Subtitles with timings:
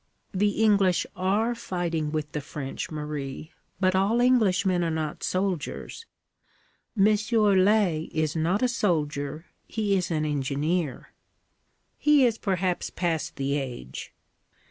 [0.33, 3.51] 'The English are fighting with the French, Marie.
[3.79, 6.07] But all Englishmen are not soldiers.
[6.95, 9.45] Monsieur Laye is not a soldier.
[9.67, 11.13] He is an engineer.'
[11.99, 14.11] 'He is perhaps past the age.'